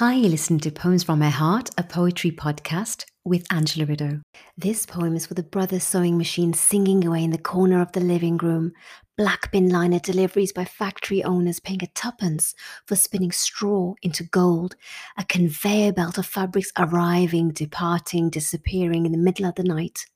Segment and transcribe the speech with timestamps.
[0.00, 4.22] Hi, you listen to Poems from My Heart, a poetry podcast with Angela Rideau.
[4.56, 8.00] This poem is for the brother sewing machine singing away in the corner of the
[8.00, 8.72] living room,
[9.18, 12.54] black bin liner deliveries by factory owners paying a tuppence
[12.86, 14.74] for spinning straw into gold,
[15.18, 20.06] a conveyor belt of fabrics arriving, departing, disappearing in the middle of the night,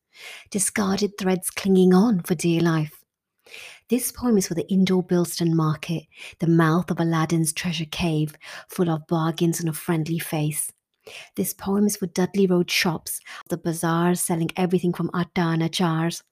[0.51, 3.05] discarded threads clinging on for dear life.
[3.91, 6.05] This poem is for the indoor Bilston market,
[6.39, 8.35] the mouth of Aladdin's treasure cave,
[8.69, 10.73] full of bargains and a friendly face.
[11.37, 13.21] This poem is for Dudley Road shops,
[13.51, 16.23] the bazaars selling everything from atta and achars.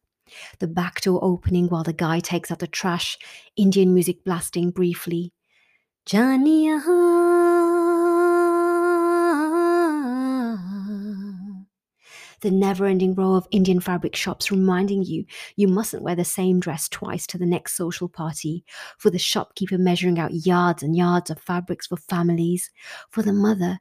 [0.60, 3.18] The back door opening while the guy takes out the trash,
[3.54, 5.34] Indian music blasting briefly.
[6.06, 6.80] Janiya
[12.42, 15.24] the never ending row of Indian fabric shops reminding you
[15.56, 18.64] you mustn't wear the same dress twice to the next social party,
[18.98, 22.70] for the shopkeeper measuring out yards and yards of fabrics for families,
[23.10, 23.80] for the mother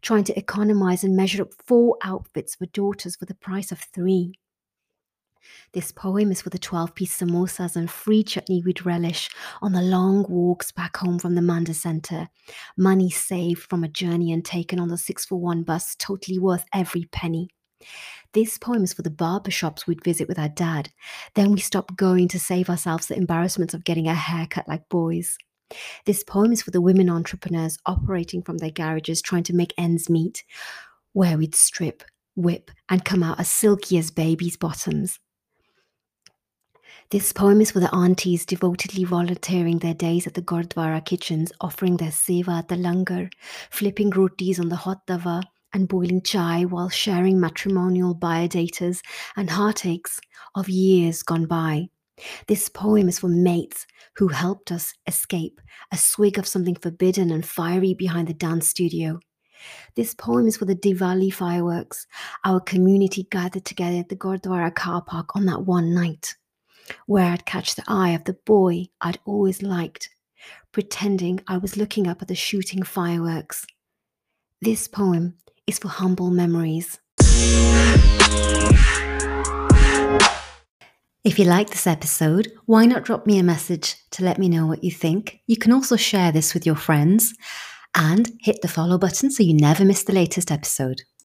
[0.00, 4.32] trying to economize and measure up four outfits for daughters for the price of three.
[5.72, 9.28] This poem is for the 12 piece samosas and free chutney we'd relish
[9.62, 12.28] on the long walks back home from the Mander Centre.
[12.76, 16.64] Money saved from a journey and taken on the 6 for 1 bus, totally worth
[16.72, 17.50] every penny.
[18.32, 20.90] This poem is for the barber shops we'd visit with our dad.
[21.34, 25.38] Then we stopped going to save ourselves the embarrassments of getting a haircut like boys.
[26.04, 30.08] This poem is for the women entrepreneurs operating from their garages trying to make ends
[30.08, 30.44] meet,
[31.12, 32.04] where we'd strip,
[32.34, 35.18] whip, and come out as silky as babies' bottoms.
[37.10, 41.96] This poem is for the aunties devotedly volunteering their days at the Gurdwara kitchens, offering
[41.96, 43.30] their seva at the langar,
[43.70, 49.00] flipping rotis on the hot tawa, and boiling chai while sharing matrimonial biodatas
[49.36, 50.20] and heartaches
[50.54, 51.88] of years gone by.
[52.48, 55.60] This poem is for mates who helped us escape
[55.92, 59.20] a swig of something forbidden and fiery behind the dance studio.
[59.94, 62.06] This poem is for the Diwali fireworks,
[62.44, 66.36] our community gathered together at the Gurdwara car park on that one night,
[67.06, 70.10] where I'd catch the eye of the boy I'd always liked,
[70.72, 73.66] pretending I was looking up at the shooting fireworks.
[74.60, 76.98] This poem is for humble memories.
[81.24, 84.66] If you like this episode, why not drop me a message to let me know
[84.66, 85.40] what you think?
[85.48, 87.34] You can also share this with your friends
[87.96, 91.02] and hit the follow button so you never miss the latest episode.